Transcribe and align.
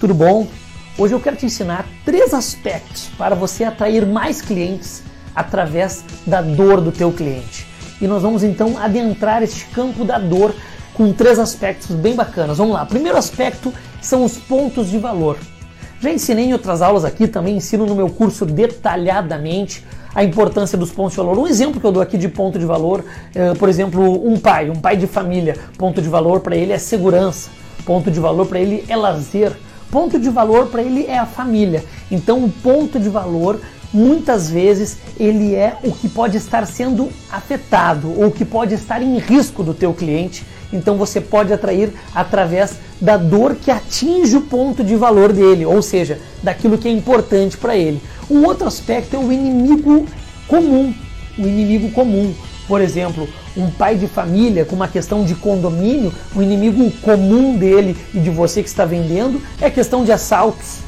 tudo 0.00 0.14
bom? 0.14 0.46
Hoje 0.96 1.14
eu 1.14 1.20
quero 1.20 1.36
te 1.36 1.44
ensinar 1.44 1.86
três 2.06 2.32
aspectos 2.32 3.10
para 3.18 3.34
você 3.34 3.64
atrair 3.64 4.06
mais 4.06 4.40
clientes 4.40 5.02
através 5.36 6.02
da 6.26 6.40
dor 6.40 6.80
do 6.80 6.90
teu 6.90 7.12
cliente. 7.12 7.66
E 8.00 8.06
nós 8.06 8.22
vamos 8.22 8.42
então 8.42 8.78
adentrar 8.78 9.42
este 9.42 9.66
campo 9.66 10.02
da 10.02 10.18
dor 10.18 10.54
com 10.94 11.12
três 11.12 11.38
aspectos 11.38 11.94
bem 11.94 12.14
bacanas. 12.14 12.56
Vamos 12.56 12.72
lá. 12.72 12.86
Primeiro 12.86 13.18
aspecto 13.18 13.72
são 14.00 14.24
os 14.24 14.38
pontos 14.38 14.88
de 14.88 14.96
valor. 14.96 15.36
Já 16.00 16.10
ensinei 16.10 16.46
em 16.46 16.52
outras 16.54 16.80
aulas 16.80 17.04
aqui, 17.04 17.28
também 17.28 17.56
ensino 17.56 17.84
no 17.84 17.94
meu 17.94 18.08
curso 18.08 18.46
detalhadamente 18.46 19.84
a 20.14 20.24
importância 20.24 20.78
dos 20.78 20.90
pontos 20.90 21.12
de 21.12 21.18
valor. 21.18 21.38
Um 21.38 21.46
exemplo 21.46 21.78
que 21.78 21.86
eu 21.86 21.92
dou 21.92 22.02
aqui 22.02 22.16
de 22.16 22.26
ponto 22.26 22.58
de 22.58 22.64
valor, 22.64 23.04
é, 23.34 23.52
por 23.52 23.68
exemplo, 23.68 24.26
um 24.26 24.38
pai, 24.38 24.70
um 24.70 24.76
pai 24.76 24.96
de 24.96 25.06
família, 25.06 25.56
ponto 25.76 26.00
de 26.00 26.08
valor 26.08 26.40
para 26.40 26.56
ele 26.56 26.72
é 26.72 26.78
segurança, 26.78 27.50
ponto 27.84 28.10
de 28.10 28.18
valor 28.18 28.46
para 28.46 28.58
ele 28.58 28.82
é 28.88 28.96
lazer, 28.96 29.52
ponto 29.90 30.18
de 30.18 30.30
valor 30.30 30.66
para 30.66 30.82
ele 30.82 31.06
é 31.06 31.18
a 31.18 31.26
família. 31.26 31.84
Então, 32.10 32.44
o 32.44 32.50
ponto 32.50 32.98
de 32.98 33.08
valor 33.08 33.60
muitas 33.92 34.48
vezes 34.50 34.98
ele 35.18 35.54
é 35.54 35.76
o 35.82 35.92
que 35.92 36.08
pode 36.08 36.36
estar 36.36 36.66
sendo 36.66 37.08
afetado 37.30 38.12
ou 38.20 38.30
que 38.30 38.44
pode 38.44 38.74
estar 38.74 39.02
em 39.02 39.18
risco 39.18 39.62
do 39.62 39.74
teu 39.74 39.92
cliente. 39.92 40.44
Então 40.72 40.96
você 40.96 41.20
pode 41.20 41.52
atrair 41.52 41.92
através 42.14 42.76
da 43.00 43.16
dor 43.16 43.56
que 43.56 43.70
atinge 43.70 44.36
o 44.36 44.42
ponto 44.42 44.84
de 44.84 44.94
valor 44.94 45.32
dele, 45.32 45.66
ou 45.66 45.82
seja, 45.82 46.20
daquilo 46.42 46.78
que 46.78 46.86
é 46.86 46.92
importante 46.92 47.56
para 47.56 47.76
ele. 47.76 48.00
Um 48.30 48.44
outro 48.44 48.68
aspecto 48.68 49.16
é 49.16 49.18
o 49.18 49.32
inimigo 49.32 50.06
comum, 50.46 50.94
o 51.36 51.42
inimigo 51.42 51.90
comum. 51.90 52.32
Por 52.70 52.80
exemplo, 52.80 53.28
um 53.56 53.68
pai 53.68 53.96
de 53.96 54.06
família 54.06 54.64
com 54.64 54.76
uma 54.76 54.86
questão 54.86 55.24
de 55.24 55.34
condomínio, 55.34 56.12
o 56.36 56.40
inimigo 56.40 56.88
comum 57.02 57.56
dele 57.56 57.96
e 58.14 58.20
de 58.20 58.30
você 58.30 58.62
que 58.62 58.68
está 58.68 58.84
vendendo 58.84 59.42
é 59.60 59.66
a 59.66 59.70
questão 59.72 60.04
de 60.04 60.12
assaltos 60.12 60.78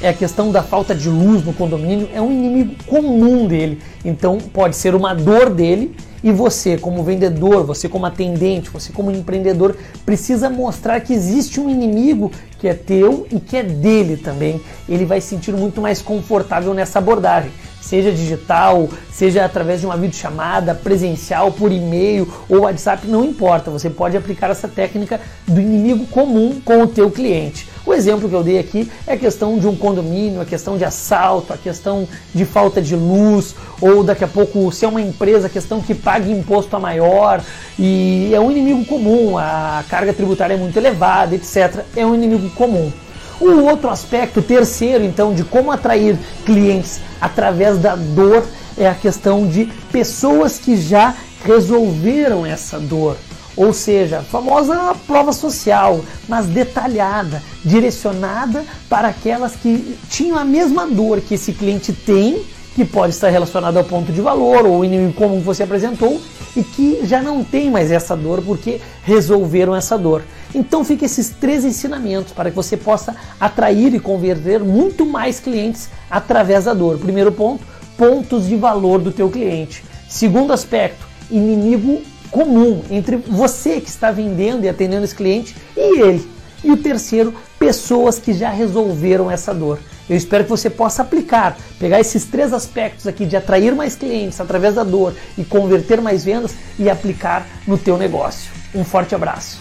é 0.00 0.10
a 0.10 0.12
questão 0.12 0.52
da 0.52 0.62
falta 0.62 0.94
de 0.94 1.08
luz 1.08 1.44
no 1.44 1.52
condomínio, 1.52 2.08
é 2.14 2.22
um 2.22 2.30
inimigo 2.30 2.76
comum 2.86 3.48
dele. 3.48 3.80
Então 4.04 4.38
pode 4.38 4.76
ser 4.76 4.94
uma 4.94 5.12
dor 5.12 5.50
dele 5.50 5.92
e 6.22 6.30
você, 6.30 6.76
como 6.76 7.02
vendedor, 7.02 7.64
você 7.64 7.88
como 7.88 8.06
atendente, 8.06 8.70
você 8.70 8.92
como 8.92 9.10
empreendedor, 9.10 9.76
precisa 10.06 10.48
mostrar 10.48 11.00
que 11.00 11.12
existe 11.12 11.58
um 11.58 11.68
inimigo 11.68 12.30
que 12.60 12.68
é 12.68 12.74
teu 12.74 13.26
e 13.28 13.40
que 13.40 13.56
é 13.56 13.64
dele 13.64 14.16
também. 14.16 14.60
Ele 14.88 15.04
vai 15.04 15.20
se 15.20 15.28
sentir 15.28 15.52
muito 15.52 15.80
mais 15.80 16.00
confortável 16.00 16.72
nessa 16.72 17.00
abordagem 17.00 17.50
seja 17.80 18.12
digital, 18.12 18.88
seja 19.10 19.44
através 19.44 19.80
de 19.80 19.86
uma 19.86 19.96
videochamada, 19.96 20.74
presencial, 20.74 21.52
por 21.52 21.72
e-mail 21.72 22.30
ou 22.48 22.60
WhatsApp, 22.60 23.06
não 23.06 23.24
importa. 23.24 23.70
Você 23.70 23.88
pode 23.88 24.16
aplicar 24.16 24.50
essa 24.50 24.68
técnica 24.68 25.20
do 25.46 25.60
inimigo 25.60 26.06
comum 26.06 26.60
com 26.64 26.82
o 26.82 26.86
teu 26.86 27.10
cliente. 27.10 27.68
O 27.86 27.94
exemplo 27.94 28.28
que 28.28 28.34
eu 28.34 28.42
dei 28.42 28.58
aqui 28.58 28.90
é 29.06 29.14
a 29.14 29.16
questão 29.16 29.58
de 29.58 29.66
um 29.66 29.74
condomínio, 29.74 30.42
a 30.42 30.44
questão 30.44 30.76
de 30.76 30.84
assalto, 30.84 31.54
a 31.54 31.56
questão 31.56 32.06
de 32.34 32.44
falta 32.44 32.82
de 32.82 32.94
luz, 32.94 33.54
ou 33.80 34.04
daqui 34.04 34.24
a 34.24 34.28
pouco 34.28 34.70
se 34.70 34.84
é 34.84 34.88
uma 34.88 35.00
empresa, 35.00 35.46
a 35.46 35.50
questão 35.50 35.80
que 35.80 35.94
paga 35.94 36.30
imposto 36.30 36.76
a 36.76 36.78
maior, 36.78 37.42
e 37.78 38.30
é 38.34 38.38
um 38.38 38.50
inimigo 38.50 38.84
comum, 38.84 39.38
a 39.38 39.82
carga 39.88 40.12
tributária 40.12 40.52
é 40.52 40.56
muito 40.58 40.76
elevada, 40.76 41.34
etc. 41.34 41.82
É 41.96 42.04
um 42.04 42.14
inimigo 42.14 42.50
comum. 42.50 42.92
O 43.40 43.62
outro 43.62 43.88
aspecto, 43.88 44.42
terceiro, 44.42 45.04
então, 45.04 45.32
de 45.32 45.44
como 45.44 45.70
atrair 45.70 46.18
clientes 46.44 47.00
através 47.20 47.78
da 47.78 47.94
dor 47.94 48.44
é 48.76 48.88
a 48.88 48.94
questão 48.94 49.46
de 49.46 49.66
pessoas 49.92 50.58
que 50.58 50.76
já 50.76 51.14
resolveram 51.44 52.44
essa 52.44 52.78
dor. 52.80 53.16
Ou 53.56 53.72
seja, 53.72 54.20
a 54.20 54.22
famosa 54.22 54.94
prova 55.06 55.32
social, 55.32 56.00
mas 56.28 56.46
detalhada, 56.46 57.42
direcionada 57.64 58.64
para 58.88 59.08
aquelas 59.08 59.56
que 59.56 59.98
tinham 60.08 60.38
a 60.38 60.44
mesma 60.44 60.86
dor 60.86 61.20
que 61.20 61.34
esse 61.34 61.52
cliente 61.52 61.92
tem, 61.92 62.44
que 62.78 62.84
pode 62.84 63.12
estar 63.12 63.28
relacionada 63.28 63.76
ao 63.80 63.84
ponto 63.84 64.12
de 64.12 64.20
valor 64.20 64.64
ou 64.64 64.84
inimigo 64.84 65.12
comum 65.12 65.40
que 65.40 65.44
você 65.44 65.64
apresentou, 65.64 66.20
e 66.56 66.62
que 66.62 67.00
já 67.02 67.20
não 67.20 67.42
tem 67.42 67.68
mais 67.72 67.90
essa 67.90 68.16
dor 68.16 68.40
porque 68.40 68.80
resolveram 69.02 69.74
essa 69.74 69.98
dor. 69.98 70.22
Então 70.54 70.84
fica 70.84 71.04
esses 71.04 71.28
três 71.28 71.64
ensinamentos 71.64 72.32
para 72.32 72.50
que 72.50 72.56
você 72.56 72.76
possa 72.76 73.16
atrair 73.40 73.92
e 73.96 73.98
converter 73.98 74.60
muito 74.60 75.04
mais 75.04 75.40
clientes 75.40 75.90
através 76.08 76.66
da 76.66 76.72
dor. 76.72 76.98
Primeiro 76.98 77.32
ponto, 77.32 77.64
pontos 77.96 78.46
de 78.46 78.54
valor 78.54 79.00
do 79.00 79.10
teu 79.10 79.28
cliente. 79.28 79.84
Segundo 80.08 80.52
aspecto, 80.52 81.04
inimigo 81.32 82.00
comum 82.30 82.82
entre 82.92 83.16
você 83.16 83.80
que 83.80 83.88
está 83.88 84.12
vendendo 84.12 84.62
e 84.62 84.68
atendendo 84.68 85.04
esse 85.04 85.16
cliente 85.16 85.56
e 85.76 86.00
ele. 86.00 86.30
E 86.62 86.70
o 86.70 86.76
terceiro, 86.76 87.34
pessoas 87.58 88.20
que 88.20 88.32
já 88.32 88.50
resolveram 88.50 89.28
essa 89.28 89.52
dor. 89.52 89.80
Eu 90.08 90.16
espero 90.16 90.44
que 90.44 90.50
você 90.50 90.70
possa 90.70 91.02
aplicar, 91.02 91.56
pegar 91.78 92.00
esses 92.00 92.24
três 92.24 92.52
aspectos 92.52 93.06
aqui 93.06 93.26
de 93.26 93.36
atrair 93.36 93.74
mais 93.74 93.94
clientes 93.94 94.40
através 94.40 94.74
da 94.74 94.82
dor 94.82 95.14
e 95.36 95.44
converter 95.44 96.00
mais 96.00 96.24
vendas 96.24 96.54
e 96.78 96.88
aplicar 96.88 97.46
no 97.66 97.76
teu 97.76 97.98
negócio. 97.98 98.50
Um 98.74 98.84
forte 98.84 99.14
abraço. 99.14 99.60